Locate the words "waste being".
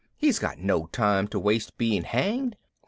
1.37-2.05